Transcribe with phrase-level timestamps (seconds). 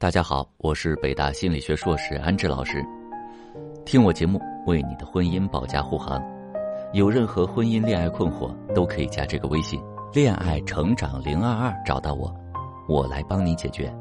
[0.00, 2.82] 大家好，我是北大心理学硕士安志老师。
[3.84, 6.18] 听我节目，为你的婚姻保驾护航。
[6.94, 9.78] 有任何婚姻恋爱困惑，都可以加这个微信
[10.14, 12.34] “恋爱成长零二二”找到我，
[12.88, 13.94] 我来帮你解决。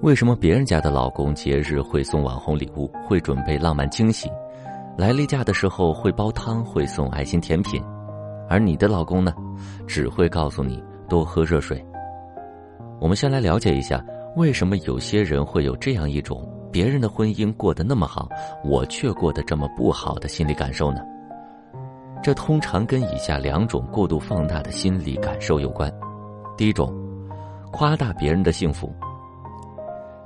[0.00, 4.26] 为什么别人家的老公节日会送网红礼物，会准备浪漫惊喜，
[4.96, 7.84] 来例假的时候会煲汤，会送爱心甜品，
[8.48, 9.34] 而你的老公呢，
[9.86, 11.84] 只会告诉你多喝热水？
[12.98, 14.02] 我们先来了解一下，
[14.36, 18.28] 为什么有些人会有这样一种别人的婚姻过得那么好，
[18.64, 21.00] 我却过得这么不好的心理感受呢？
[22.22, 25.92] 这通常跟以下两种过度放大的心理感受有关。
[26.56, 26.94] 第一种，
[27.72, 28.92] 夸大别人的幸福。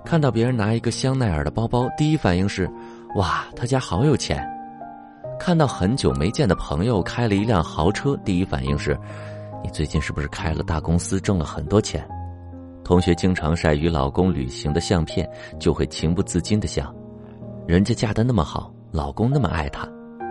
[0.04, 2.70] 看到别人拿一个香奈儿的包包，第一反应是：
[3.16, 4.46] 哇，他家好有钱。
[5.38, 8.98] 看到很久没见的朋友开了一辆豪车，第一反应是：
[9.62, 12.06] 你最近是不是开了大公司，挣了很多钱？
[12.84, 16.94] 同学经常晒与老公旅行的相片，就会情不自禁的想：
[17.66, 19.88] 人家嫁的那么好，老公那么爱她。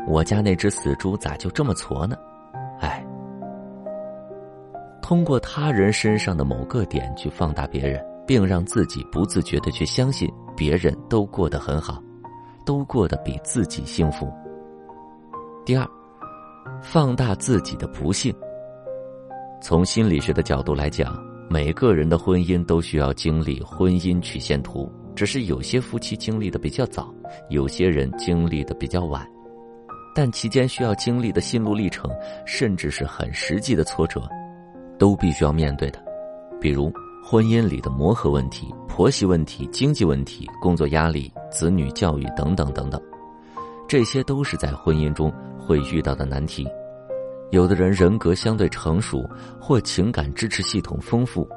[0.07, 2.15] 我家那只死猪咋就这么矬呢？
[2.79, 3.03] 哎，
[5.01, 12.03] 通过他人身上的某个点去放大别人，并让自己不自觉的去相信别人都过得很好，
[12.65, 14.31] 都过得比自己幸福。
[15.65, 15.87] 第二，
[16.81, 18.33] 放大自己的不幸。
[19.61, 21.15] 从心理学的角度来讲，
[21.49, 27.13] 每个人的婚姻都需要经历婚姻曲线图，只是有些夫妻经历的比较早，
[27.49, 29.27] 有些人经历的比较晚。
[30.15, 32.09] 但期间需要经历的心路历程，
[32.45, 34.21] 甚至是很实际的挫折，
[34.97, 36.03] 都必须要面对的，
[36.61, 36.91] 比如
[37.23, 43.01] 婚姻里的磨合问题、婆媳问题、经济问题、工作压力、子女教育等等等等，
[43.87, 46.67] 这些都是在婚姻中会遇到的难题。
[47.51, 51.47] 有的人人格相对成熟，或情感支持系统丰富，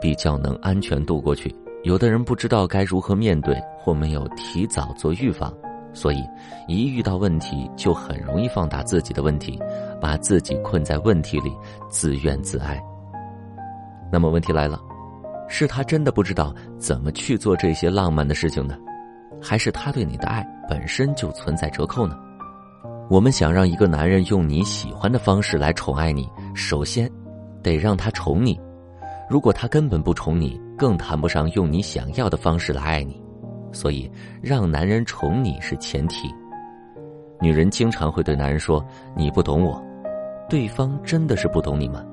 [0.00, 1.48] 比较能安全度过去；
[1.84, 5.52] 有的人不知道该如何面对，或没有提早做预防。
[5.94, 6.22] 所以，
[6.68, 9.58] 一遇到问题就很容易放大自己的问题，
[10.00, 11.50] 把自己困在问题里，
[11.88, 12.78] 自怨自艾。
[14.12, 14.78] 那么问题来了，
[15.48, 18.76] 是他真的不知道怎么去做这些浪漫的事情呢，
[19.40, 22.16] 还是他对你的爱本身就存在折扣呢？
[23.10, 27.10] 我们想让一个男人用你喜欢的方式来宠爱你，首先
[27.62, 28.60] 得让他宠你。
[29.30, 33.18] 如果他根本不宠你，更谈不上用你想要的方式来爱你。
[33.72, 34.10] 所以，
[34.42, 36.28] 让男人宠你是前提。
[37.40, 38.84] 女人经常会对男人说
[39.16, 39.82] ：“你不懂我。”
[40.48, 42.04] 对方真的是不懂你吗？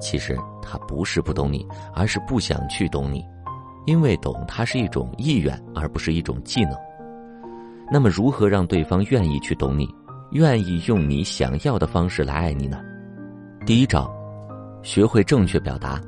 [0.00, 3.22] 其实他不是不懂你，而是不想去懂你，
[3.84, 6.74] 因为懂他是一种意愿，而不是一种技能。
[7.90, 9.86] 那么，如何让对方愿意去懂你，
[10.32, 12.80] 愿意用你想要的方式来爱你呢？
[13.66, 14.10] 第一招，
[14.82, 16.00] 学会正确表达。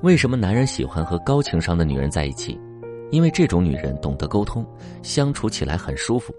[0.00, 2.58] 为什么男人喜欢和高情商的女人在一起？
[3.10, 4.66] 因为这种女人懂得沟通，
[5.02, 6.34] 相处起来很舒服。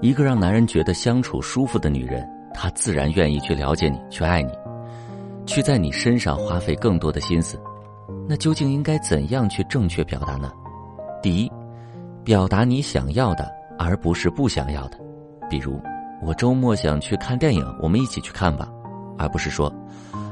[0.00, 4.52] 一个让男人觉得相处舒服的女人，她自然愿意去了解你，去爱你，
[5.44, 7.60] 去在你身上花费更多的心思。
[8.26, 10.50] 那究竟应该怎样去正确表达呢？
[11.22, 11.52] 第一，
[12.24, 14.98] 表达你想要的，而不是不想要的。
[15.50, 15.80] 比如，
[16.20, 18.68] 我周末想去看电影，我们一起去看吧，
[19.16, 19.72] 而不是说，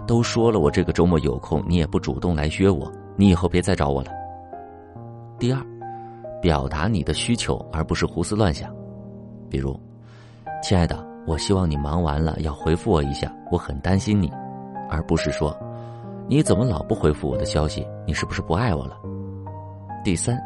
[0.07, 4.11] 都说了我这个周末有空，你也不主动来约我，你以后别再找我了。
[5.39, 5.61] 第二，
[6.41, 8.69] 表达你的需求，而不是胡思乱想。
[9.49, 9.79] 比如，
[10.63, 14.31] 亲爱的，我希望你忙完了要回复我一下，我很担心你，
[14.91, 15.57] 而不是说，
[16.29, 17.87] 你怎么老不回复我的消息？
[18.07, 18.97] 你是不是不爱我了？
[20.03, 20.37] 第三，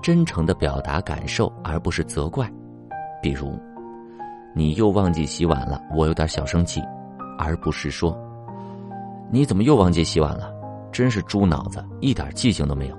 [0.00, 2.48] 真诚的表达感受，而不是责怪。
[3.20, 3.58] 比如，
[4.56, 6.80] 你又忘记洗碗了，我有点小生气，
[7.36, 8.16] 而不是说，
[9.30, 10.52] 你怎么又忘记洗碗了？
[10.92, 12.96] 真是猪脑子，一点记性都没有。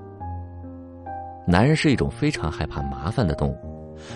[1.48, 3.58] 男人是一种非常害怕麻烦的动物，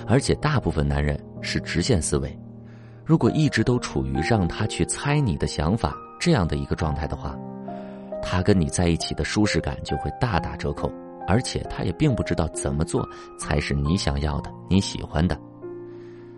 [0.05, 2.37] 而且大部分男人是直线思维。
[3.05, 7.37] 如果一直都处于让他去猜你的想法这样的一个状态的话，
[8.21, 10.91] 他跟你在一起的舒适感就会大打折扣，
[11.25, 13.07] 而且他也并不知道怎么做
[13.39, 15.39] 才是你想要的、你喜欢的。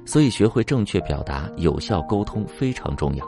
[0.06, 3.26] 所以，学会正确表达、有效沟通非常重要。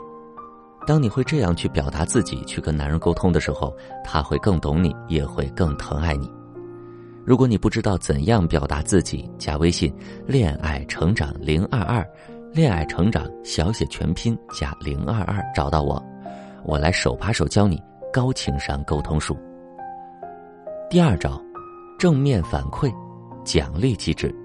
[0.85, 3.73] 当你会这样去表达自己、去跟男人沟通的时候，
[4.03, 6.29] 他会更懂你，也会更疼爱你。
[7.25, 9.93] 如果你不知道怎样表达自己，加微信
[10.27, 12.05] “恋爱成长零二二”，
[12.51, 16.03] 恋爱成长小写全拼加零二二，找到我，
[16.65, 17.81] 我来手把手教你
[18.11, 19.37] 高情商沟通术。
[20.89, 21.41] 第二招，
[21.97, 22.93] 正面反馈，
[23.45, 24.35] 奖励机制。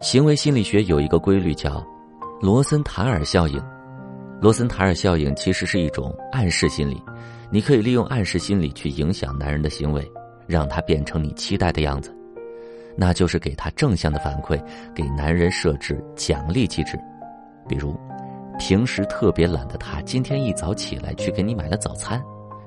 [0.00, 1.84] 行为心理学有一个规律叫
[2.40, 3.60] 罗森塔尔效应，
[4.40, 7.02] 罗森塔尔效应其实是一种暗示心理，
[7.50, 10.08] 你可以利用暗示心理去影响男人的行为。
[10.46, 12.10] 让他变成你期待的样子，
[12.96, 14.58] 那就是给他正向的反馈，
[14.94, 16.98] 给男人设置奖励机制，
[17.68, 17.94] 比如，
[18.58, 22.18] 平时特别懒的他，今天一早起来去给你买了早餐，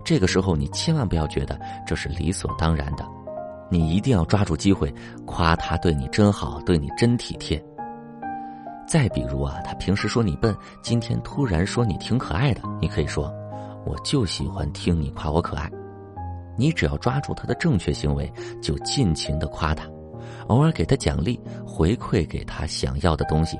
[0.05, 3.03] 这个时候你千万不要觉得这是理所当然的，
[3.71, 4.93] 你一定要抓住机会
[5.25, 7.63] 夸他对你真好，对你真体贴。
[8.85, 10.53] 再比如啊，他平时说你笨，
[10.83, 13.33] 今天突然说你挺可爱的，你可以说，
[13.85, 15.71] 我就喜欢听你夸我可爱。
[16.57, 18.29] 你只要抓住他的正确行为，
[18.61, 19.85] 就尽情的夸他，
[20.47, 23.57] 偶尔给他奖励，回馈给他想要的东西。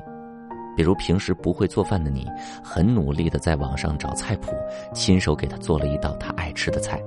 [0.76, 2.28] 比如平时不会做饭的你，
[2.62, 4.52] 很努力的在网上找菜谱，
[4.94, 7.02] 亲手给他做了一道他爱吃的菜。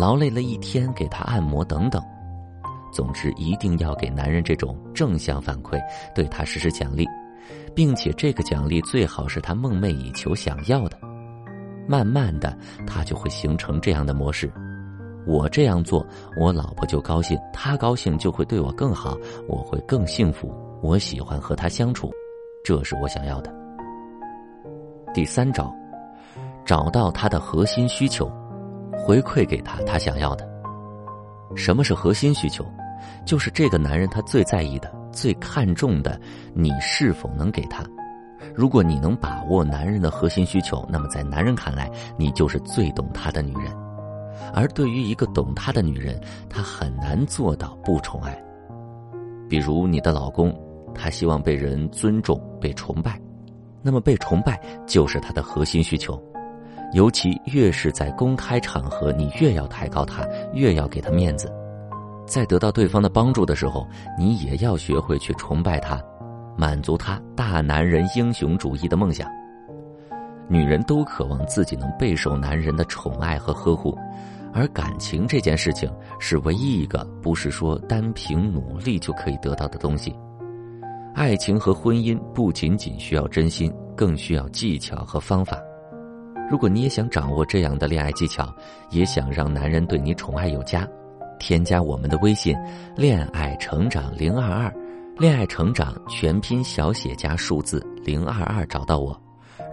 [0.00, 2.02] 劳累了一天，给他按摩等等。
[2.90, 5.78] 总之，一定要给男人这种正向反馈，
[6.14, 7.06] 对他实施奖励。
[7.74, 10.96] 并且这个奖励最好是他梦寐以求想要的，
[11.86, 12.56] 慢慢的
[12.86, 14.50] 他就会形成这样的模式：
[15.26, 16.04] 我这样做，
[16.38, 20.50] 我老婆就高兴，她高兴就会对我更好，我会更幸福，
[20.80, 22.10] 我喜欢和他相处，
[22.64, 23.54] 这是我想要的。
[25.12, 25.70] 第三招，
[26.64, 28.30] 找到他的核心需求，
[28.92, 30.48] 回馈给他他想要的。
[31.56, 32.64] 什么是核心需求？
[33.24, 34.90] 就是这个男人他最在意的。
[35.12, 36.20] 最看重的，
[36.54, 37.82] 你是否能给他？
[38.54, 43.76] 如果你能把握男人的核心需求，那么在男人看来，你就是最懂他的女人。
[44.54, 48.40] 而对于一个懂他的女人，她很难做到不宠爱。
[49.48, 50.56] 比如你的老公，
[50.94, 53.20] 他希望被人尊重、被崇拜，
[53.82, 56.22] 那么被崇拜就是他的核心需求。
[56.92, 61.52] 尤其越是在公开场合，你越要抬高他，越要给他面子。
[62.26, 63.86] 在得到对方的帮助的时候，
[64.18, 66.00] 你也要学会去崇拜他，
[66.56, 69.28] 满足他大男人英雄主义的梦想。
[70.48, 73.96] 女人都渴望自己能备受男人的宠爱和呵护，
[74.52, 75.88] 而感情这件事情
[76.18, 80.12] 是唯一一个不是说单凭努力就可以得到的东西。
[81.14, 85.56] 爱情和婚姻不仅仅需要真心，更需要技巧和方法。
[86.50, 88.52] 如果你也想掌握这样的恋爱技巧，
[88.90, 90.86] 也想让男人对你宠爱有加。
[91.38, 92.56] 添加我们的微信
[92.96, 94.74] “恋爱成长零二二”，
[95.16, 99.18] 恋爱成长全拼小写加数字零二二，找到我，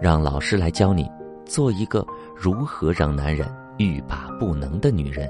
[0.00, 1.10] 让老师来教你
[1.44, 3.46] 做一个如何让男人
[3.76, 5.28] 欲罢不能的女人。